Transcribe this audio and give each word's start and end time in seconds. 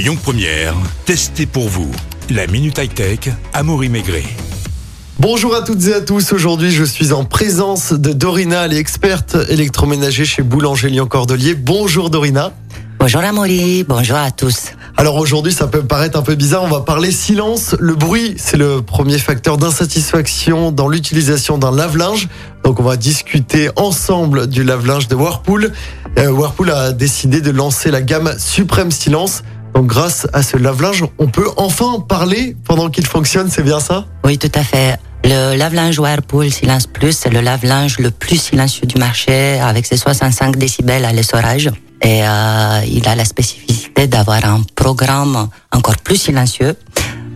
Lyon 0.00 0.16
Première, 0.16 0.72
testez 1.04 1.44
pour 1.44 1.68
vous. 1.68 1.90
La 2.30 2.46
Minute 2.46 2.78
High 2.78 2.94
Tech, 2.94 3.18
Amaury 3.52 3.90
Maigret. 3.90 4.24
Bonjour 5.18 5.54
à 5.54 5.60
toutes 5.60 5.86
et 5.88 5.92
à 5.92 6.00
tous. 6.00 6.32
Aujourd'hui, 6.32 6.70
je 6.70 6.84
suis 6.84 7.12
en 7.12 7.26
présence 7.26 7.92
de 7.92 8.14
Dorina, 8.14 8.64
elle 8.64 8.72
est 8.72 8.78
experte 8.78 9.36
électroménager 9.50 10.24
chez 10.24 10.40
Boulanger 10.40 10.88
Lyon 10.88 11.06
Cordelier. 11.06 11.54
Bonjour 11.54 12.08
Dorina. 12.08 12.54
Bonjour 12.98 13.20
Amaury, 13.20 13.84
bonjour 13.84 14.16
à 14.16 14.30
tous. 14.30 14.72
Alors 14.96 15.16
aujourd'hui, 15.16 15.52
ça 15.52 15.66
peut 15.66 15.82
paraître 15.82 16.18
un 16.18 16.22
peu 16.22 16.34
bizarre, 16.34 16.62
on 16.62 16.68
va 16.68 16.80
parler 16.80 17.12
silence. 17.12 17.76
Le 17.78 17.94
bruit, 17.94 18.36
c'est 18.38 18.56
le 18.56 18.80
premier 18.80 19.18
facteur 19.18 19.58
d'insatisfaction 19.58 20.72
dans 20.72 20.88
l'utilisation 20.88 21.58
d'un 21.58 21.76
lave-linge. 21.76 22.28
Donc 22.64 22.80
on 22.80 22.84
va 22.84 22.96
discuter 22.96 23.68
ensemble 23.76 24.46
du 24.46 24.64
lave-linge 24.64 25.08
de 25.08 25.14
Whirlpool. 25.14 25.72
Euh, 26.18 26.30
Whirlpool 26.30 26.70
a 26.70 26.92
décidé 26.92 27.42
de 27.42 27.50
lancer 27.50 27.90
la 27.90 28.00
gamme 28.00 28.34
Suprême 28.38 28.90
Silence. 28.90 29.42
Donc 29.74 29.86
grâce 29.86 30.26
à 30.32 30.42
ce 30.42 30.56
lave-linge, 30.56 31.04
on 31.18 31.28
peut 31.28 31.48
enfin 31.56 32.00
parler 32.00 32.56
pendant 32.64 32.90
qu'il 32.90 33.06
fonctionne, 33.06 33.50
c'est 33.50 33.62
bien 33.62 33.80
ça? 33.80 34.06
Oui, 34.24 34.38
tout 34.38 34.52
à 34.54 34.62
fait. 34.62 34.98
Le 35.24 35.56
lave-linge 35.56 35.98
Whirlpool 35.98 36.50
Silence 36.50 36.86
Plus, 36.86 37.12
c'est 37.12 37.30
le 37.30 37.40
lave-linge 37.40 37.98
le 37.98 38.10
plus 38.10 38.40
silencieux 38.40 38.86
du 38.86 38.98
marché 38.98 39.60
avec 39.60 39.86
ses 39.86 39.96
65 39.96 40.56
décibels 40.56 41.04
à 41.04 41.12
l'essorage. 41.12 41.70
Et 42.02 42.22
euh, 42.24 42.80
il 42.86 43.06
a 43.06 43.14
la 43.14 43.26
spécificité 43.26 44.06
d'avoir 44.06 44.44
un 44.44 44.62
programme 44.74 45.48
encore 45.72 45.98
plus 45.98 46.16
silencieux 46.16 46.74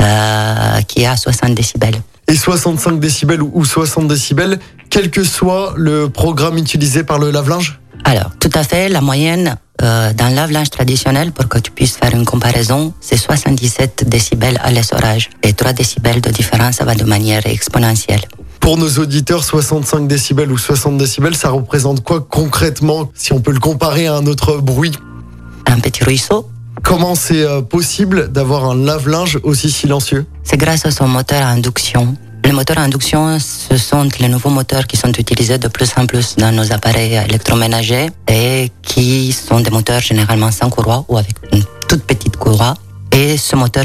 euh, 0.00 0.80
qui 0.88 1.06
a 1.06 1.16
60 1.16 1.54
décibels. 1.54 1.94
Et 2.26 2.34
65 2.34 2.98
décibels 2.98 3.42
ou 3.42 3.64
60 3.64 4.08
décibels, 4.08 4.58
quel 4.90 5.10
que 5.10 5.22
soit 5.22 5.72
le 5.76 6.08
programme 6.08 6.58
utilisé 6.58 7.04
par 7.04 7.18
le 7.18 7.30
lave-linge? 7.30 7.80
Alors, 8.04 8.30
tout 8.40 8.50
à 8.54 8.64
fait, 8.64 8.88
la 8.88 9.00
moyenne 9.00 9.56
euh, 9.82 10.12
d'un 10.12 10.30
lave-linge 10.30 10.70
traditionnel, 10.70 11.32
pour 11.32 11.48
que 11.48 11.58
tu 11.58 11.70
puisses 11.70 11.96
faire 11.96 12.14
une 12.14 12.24
comparaison, 12.24 12.92
c'est 13.00 13.16
77 13.16 14.08
décibels 14.08 14.58
à 14.62 14.70
l'essorage. 14.70 15.30
Et 15.42 15.52
3 15.52 15.72
décibels 15.72 16.20
de 16.20 16.30
différence, 16.30 16.76
ça 16.76 16.84
va 16.84 16.94
de 16.94 17.04
manière 17.04 17.46
exponentielle. 17.46 18.22
Pour 18.60 18.76
nos 18.76 18.90
auditeurs, 18.98 19.44
65 19.44 20.08
décibels 20.08 20.50
ou 20.50 20.58
60 20.58 20.98
décibels, 20.98 21.36
ça 21.36 21.50
représente 21.50 22.02
quoi 22.02 22.20
concrètement 22.20 23.10
si 23.14 23.32
on 23.32 23.40
peut 23.40 23.52
le 23.52 23.60
comparer 23.60 24.06
à 24.06 24.14
un 24.14 24.26
autre 24.26 24.58
bruit? 24.58 24.92
Un 25.66 25.78
petit 25.80 26.02
ruisseau 26.04 26.48
Comment 26.82 27.14
c'est 27.14 27.42
euh, 27.42 27.60
possible 27.60 28.30
d'avoir 28.30 28.64
un 28.64 28.76
lave-linge 28.76 29.38
aussi 29.42 29.70
silencieux? 29.70 30.26
C'est 30.44 30.56
grâce 30.56 30.86
à 30.86 30.90
son 30.90 31.08
moteur 31.08 31.42
à 31.42 31.48
induction. 31.48 32.16
Les 32.48 32.54
moteurs 32.54 32.78
à 32.78 32.80
induction, 32.80 33.38
ce 33.38 33.76
sont 33.76 34.08
les 34.20 34.28
nouveaux 34.28 34.48
moteurs 34.48 34.86
qui 34.86 34.96
sont 34.96 35.12
utilisés 35.12 35.58
de 35.58 35.68
plus 35.68 35.90
en 35.98 36.06
plus 36.06 36.34
dans 36.36 36.50
nos 36.50 36.72
appareils 36.72 37.12
électroménagers 37.28 38.06
et 38.26 38.72
qui 38.80 39.32
sont 39.32 39.60
des 39.60 39.68
moteurs 39.68 40.00
généralement 40.00 40.50
sans 40.50 40.70
courroie 40.70 41.04
ou 41.08 41.18
avec 41.18 41.36
une 41.52 41.62
toute 41.90 42.04
petite 42.04 42.38
courroie. 42.38 42.72
Et 43.12 43.36
ce 43.36 43.54
moteur 43.54 43.84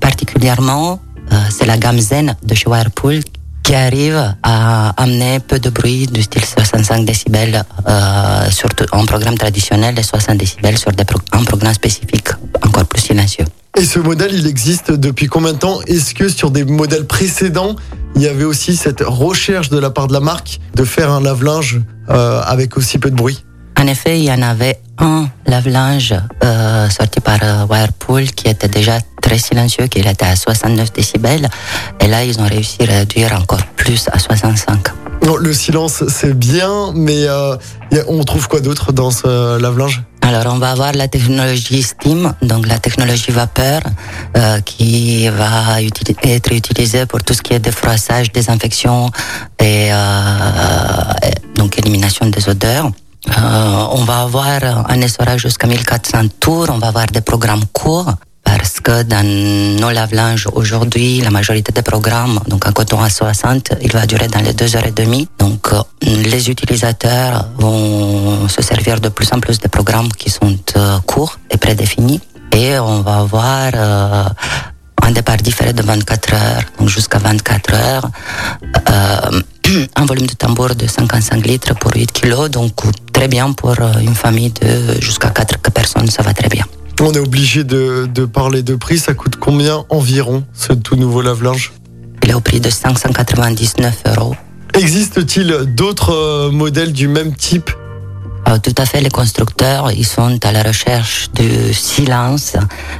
particulièrement, 0.00 1.00
euh, 1.32 1.36
c'est 1.48 1.64
la 1.64 1.78
gamme 1.78 1.98
Zen 1.98 2.36
de 2.42 2.54
chez 2.54 2.68
Whirlpool 2.68 3.20
qui 3.62 3.74
arrive 3.74 4.34
à 4.42 4.90
amener 5.02 5.40
peu 5.40 5.58
de 5.58 5.70
bruit 5.70 6.06
du 6.06 6.20
style 6.20 6.44
65 6.44 7.06
décibels 7.06 7.64
euh, 7.88 8.50
sur 8.50 8.68
un 8.92 9.06
programme 9.06 9.38
traditionnel 9.38 9.98
et 9.98 10.02
60 10.02 10.36
décibels 10.36 10.76
sur 10.76 10.92
des 10.92 11.04
un 11.32 11.44
programme 11.44 11.72
spécifique 11.72 12.28
encore 12.62 12.84
plus 12.84 13.00
silencieux. 13.00 13.46
Et 13.76 13.84
ce 13.84 13.98
modèle, 13.98 14.32
il 14.32 14.46
existe 14.46 14.92
depuis 14.92 15.26
combien 15.26 15.52
de 15.52 15.58
temps? 15.58 15.80
Est-ce 15.88 16.14
que 16.14 16.28
sur 16.28 16.52
des 16.52 16.64
modèles 16.64 17.06
précédents, 17.06 17.74
il 18.14 18.22
y 18.22 18.28
avait 18.28 18.44
aussi 18.44 18.76
cette 18.76 19.02
recherche 19.04 19.68
de 19.68 19.78
la 19.78 19.90
part 19.90 20.06
de 20.06 20.12
la 20.12 20.20
marque 20.20 20.60
de 20.76 20.84
faire 20.84 21.10
un 21.10 21.20
lave-linge 21.20 21.80
euh, 22.08 22.40
avec 22.44 22.76
aussi 22.76 22.98
peu 22.98 23.10
de 23.10 23.16
bruit? 23.16 23.44
En 23.76 23.88
effet, 23.88 24.20
il 24.20 24.24
y 24.24 24.30
en 24.30 24.42
avait 24.42 24.78
un 24.98 25.26
lave-linge 25.46 26.14
euh, 26.44 26.88
sorti 26.88 27.18
par 27.18 27.38
euh, 27.42 27.66
Whirlpool 27.66 28.26
qui 28.26 28.46
était 28.46 28.68
déjà 28.68 29.00
très 29.20 29.38
silencieux, 29.38 29.88
qui 29.88 29.98
était 29.98 30.24
à 30.24 30.36
69 30.36 30.92
décibels. 30.92 31.48
Et 32.00 32.06
là, 32.06 32.24
ils 32.24 32.38
ont 32.38 32.46
réussi 32.46 32.78
à 32.82 32.98
réduire 32.98 33.32
encore 33.32 33.64
plus 33.74 34.06
à 34.12 34.20
65. 34.20 34.86
Non, 35.26 35.36
le 35.36 35.52
silence, 35.52 36.04
c'est 36.06 36.38
bien, 36.38 36.92
mais 36.94 37.26
euh, 37.26 37.56
on 38.06 38.22
trouve 38.22 38.46
quoi 38.46 38.60
d'autre 38.60 38.92
dans 38.92 39.10
ce 39.10 39.58
lave-linge? 39.58 40.02
Alors, 40.24 40.54
on 40.54 40.58
va 40.58 40.70
avoir 40.70 40.92
la 40.92 41.06
technologie 41.06 41.82
Steam, 41.82 42.32
donc 42.40 42.66
la 42.66 42.78
technologie 42.78 43.30
vapeur, 43.30 43.82
euh, 44.38 44.58
qui 44.60 45.28
va 45.28 45.82
être 45.82 46.50
utilisée 46.50 47.04
pour 47.04 47.22
tout 47.22 47.34
ce 47.34 47.42
qui 47.42 47.52
est 47.52 47.58
défroissage, 47.58 48.32
désinfection 48.32 49.10
et 49.60 49.90
euh, 49.92 49.98
donc 51.56 51.78
élimination 51.78 52.24
des 52.26 52.48
odeurs. 52.48 52.90
Euh, 53.28 53.86
on 53.92 54.04
va 54.04 54.22
avoir 54.22 54.90
un 54.90 55.00
essorage 55.02 55.42
jusqu'à 55.42 55.66
1400 55.66 56.28
tours, 56.40 56.68
on 56.70 56.78
va 56.78 56.88
avoir 56.88 57.06
des 57.06 57.20
programmes 57.20 57.66
courts 57.74 58.14
parce 58.64 58.80
que 58.80 59.02
dans 59.02 59.26
nos 59.78 59.90
lave-linges 59.90 60.48
aujourd'hui, 60.54 61.20
la 61.20 61.30
majorité 61.30 61.70
des 61.70 61.82
programmes, 61.82 62.40
donc 62.48 62.66
un 62.66 62.72
coton 62.72 62.98
à 63.02 63.10
60, 63.10 63.74
il 63.82 63.92
va 63.92 64.06
durer 64.06 64.28
dans 64.28 64.40
les 64.40 64.54
deux 64.54 64.74
heures 64.74 64.86
et 64.86 64.90
demie. 64.90 65.28
Donc 65.38 65.70
euh, 65.70 65.82
les 66.00 66.48
utilisateurs 66.48 67.46
vont 67.58 68.48
se 68.48 68.62
servir 68.62 69.00
de 69.00 69.10
plus 69.10 69.30
en 69.34 69.40
plus 69.40 69.58
de 69.58 69.68
programmes 69.68 70.08
qui 70.08 70.30
sont 70.30 70.56
euh, 70.78 70.98
courts 71.00 71.38
et 71.50 71.58
prédéfinis. 71.58 72.22
Et 72.52 72.78
on 72.78 73.02
va 73.02 73.16
avoir 73.18 73.70
euh, 73.74 74.24
un 75.02 75.10
départ 75.10 75.36
différé 75.36 75.74
de 75.74 75.82
24 75.82 76.32
heures, 76.32 76.62
donc 76.78 76.88
jusqu'à 76.88 77.18
24 77.18 77.74
heures. 77.74 78.08
un 79.96 80.06
volume 80.06 80.26
de 80.26 80.34
tambour 80.34 80.74
de 80.74 80.86
55 80.86 81.46
litres 81.46 81.74
pour 81.74 81.90
8 81.94 82.12
kilos, 82.12 82.48
donc 82.48 82.72
très 83.12 83.28
bien 83.28 83.52
pour 83.52 83.76
une 84.00 84.14
famille 84.14 84.52
de 84.52 84.98
jusqu'à 85.02 85.28
4 85.28 85.70
personnes, 85.70 86.08
ça 86.08 86.22
va 86.22 86.32
très 86.32 86.48
bien. 86.48 86.64
On 87.00 87.12
est 87.12 87.18
obligé 87.18 87.64
de, 87.64 88.06
parler 88.26 88.62
de 88.62 88.74
prix. 88.74 88.98
Ça 88.98 89.14
coûte 89.14 89.36
combien 89.36 89.84
environ 89.88 90.44
ce 90.52 90.72
tout 90.72 90.96
nouveau 90.96 91.22
lave-linge? 91.22 91.72
Il 92.22 92.30
est 92.30 92.34
au 92.34 92.40
prix 92.40 92.60
de 92.60 92.70
599 92.70 94.02
euros. 94.16 94.34
Existe-t-il 94.74 95.74
d'autres 95.74 96.12
euh, 96.12 96.50
modèles 96.50 96.92
du 96.92 97.06
même 97.06 97.34
type? 97.34 97.70
Euh, 98.48 98.58
tout 98.58 98.74
à 98.78 98.86
fait, 98.86 99.00
les 99.00 99.10
constructeurs, 99.10 99.90
ils 99.92 100.06
sont 100.06 100.38
à 100.44 100.52
la 100.52 100.62
recherche 100.62 101.30
du 101.32 101.72
silence 101.72 102.56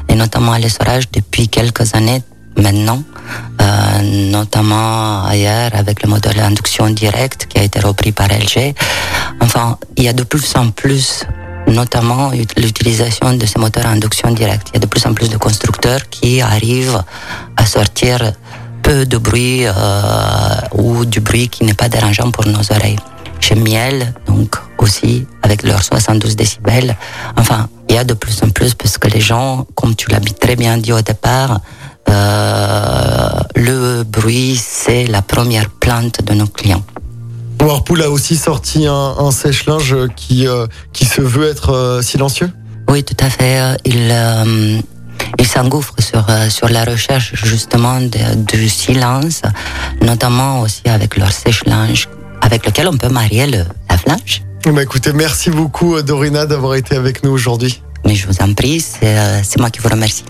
et 0.09 0.15
notamment 0.15 0.53
à 0.53 0.59
l'essorage 0.59 1.11
depuis 1.11 1.49
quelques 1.49 1.95
années 1.95 2.23
maintenant, 2.57 3.03
euh, 3.61 4.31
notamment 4.31 5.25
ailleurs 5.25 5.71
avec 5.75 6.03
le 6.03 6.09
modèle 6.09 6.37
d'induction 6.37 6.89
directe 6.91 7.47
qui 7.47 7.59
a 7.59 7.63
été 7.63 7.81
repris 7.81 8.13
par 8.13 8.29
LG. 8.29 8.75
Enfin, 9.41 9.79
il 9.97 10.05
y 10.05 10.09
a 10.09 10.13
de 10.13 10.23
plus 10.23 10.55
en 10.57 10.71
plus 10.71 11.25
notamment 11.67 12.31
l'utilisation 12.57 13.35
de 13.35 13.47
ces 13.47 13.59
moteurs 13.59 13.87
à 13.87 13.91
induction 13.91 14.31
directe. 14.31 14.69
Il 14.71 14.75
y 14.75 14.77
a 14.77 14.81
de 14.81 14.87
plus 14.87 15.05
en 15.07 15.15
plus 15.15 15.29
de 15.29 15.37
constructeurs 15.37 16.09
qui 16.11 16.41
arrivent 16.41 17.03
à 17.57 17.67
sortir 17.67 18.33
peu 18.83 19.07
de 19.07 19.17
bruit 19.17 19.67
euh, 19.67 19.73
ou 20.73 21.05
du 21.05 21.21
bruit 21.21 21.49
qui 21.49 21.65
n'est 21.65 21.75
pas 21.75 21.89
dérangeant 21.89 22.31
pour 22.31 22.47
nos 22.47 22.61
oreilles. 22.71 22.99
Chez 23.41 23.55
Miel, 23.55 24.15
donc 24.27 24.57
aussi 24.79 25.27
avec 25.43 25.63
leurs 25.63 25.83
72 25.83 26.37
décibels, 26.37 26.97
enfin, 27.37 27.69
il 27.89 27.95
y 27.95 27.99
a 27.99 28.05
de 28.05 28.15
plus 28.15 28.43
en 28.43 28.51
plus 28.51 28.75
parce 28.75 28.99
que 28.99 29.09
les 29.09 29.21
gens, 29.21 29.67
comme 29.75 29.95
tu 29.95 30.11
l'as 30.11 30.21
très 30.21 30.57
bien 30.57 30.77
dit 30.79 30.93
au 30.93 31.01
départ, 31.01 31.61
euh, 32.09 33.29
le 33.57 34.03
bruit, 34.05 34.57
c'est 34.57 35.07
la 35.07 35.23
première 35.23 35.69
plainte 35.71 36.23
de 36.23 36.35
nos 36.35 36.47
clients. 36.47 36.85
Whirlpool 37.65 38.03
a 38.03 38.11
aussi 38.11 38.37
sorti 38.37 38.87
un, 38.87 39.31
sèche-linge 39.31 39.97
qui, 40.17 40.47
euh, 40.47 40.67
qui 40.93 41.07
se 41.07 41.23
veut 41.23 41.49
être 41.49 41.71
euh, 41.71 42.03
silencieux 42.03 42.51
Oui, 42.91 43.03
tout 43.03 43.17
à 43.21 43.31
fait. 43.31 43.79
Il, 43.87 44.11
euh, 44.11 44.79
il 45.39 45.47
s'engouffre 45.47 45.95
sur, 45.99 46.27
sur 46.51 46.69
la 46.69 46.85
recherche 46.85 47.33
justement 47.43 48.01
du 48.01 48.69
silence, 48.69 49.41
notamment 50.03 50.61
aussi 50.61 50.83
avec 50.85 51.17
leur 51.17 51.33
sèche-linge, 51.33 52.11
avec 52.43 52.67
lequel 52.67 52.87
on 52.87 52.99
peut 52.99 53.09
marier 53.09 53.47
le 53.47 53.65
lave-linge. 53.89 54.43
Bah 54.67 54.83
écoutez, 54.83 55.13
merci 55.15 55.51
beaucoup 55.51 56.01
Dorina 56.03 56.45
d'avoir 56.45 56.75
été 56.75 56.97
avec 56.97 57.23
nous 57.25 57.31
aujourd'hui. 57.31 57.83
Mais 58.05 58.15
je 58.15 58.27
vous 58.27 58.43
en 58.43 58.53
prie, 58.53 58.81
c'est 58.81 59.59
moi 59.59 59.71
qui 59.71 59.81
vous 59.81 59.89
remercie. 59.89 60.25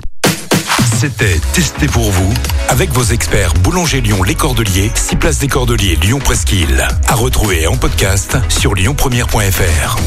C'était 1.05 1.39
Testé 1.53 1.87
pour 1.87 2.11
vous 2.11 2.33
avec 2.71 2.91
vos 2.93 3.03
experts 3.03 3.53
Boulanger 3.63 4.01
Lyon 4.01 4.23
Les 4.23 4.35
Cordeliers, 4.35 4.91
6 4.95 5.17
places 5.17 5.39
des 5.39 5.49
Cordeliers 5.49 5.97
Lyon 5.97 6.19
Presqu'île. 6.19 6.89
À 7.07 7.15
retrouver 7.15 7.67
en 7.67 7.77
podcast 7.77 8.39
sur 8.49 8.75
lyonpremière.fr. 8.75 9.99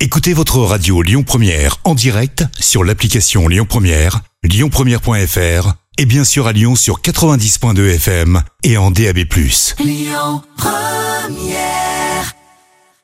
Écoutez 0.00 0.34
votre 0.34 0.58
radio 0.58 1.00
Lyon 1.00 1.22
Première 1.22 1.78
en 1.84 1.94
direct 1.94 2.44
sur 2.60 2.84
l'application 2.84 3.48
Lyon 3.48 3.64
Première, 3.66 4.20
lyonpremière.fr 4.42 5.72
et 5.96 6.04
bien 6.04 6.24
sûr 6.24 6.46
à 6.46 6.52
Lyon 6.52 6.76
sur 6.76 7.00
90.2 7.00 7.94
FM 7.94 8.42
et 8.64 8.76
en 8.76 8.90
DAB+. 8.90 9.20
Lyon 9.78 10.42
Première 10.58 11.97